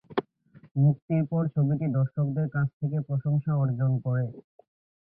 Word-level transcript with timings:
মুক্তির 0.75 1.23
পর 1.31 1.43
ছবিটি 1.55 1.85
দর্শকদের 1.91 2.47
কাছ 2.55 2.67
থেকে 2.79 2.97
প্রশংসা 3.07 3.51
অর্জন 3.55 3.91
করে। 4.05 4.25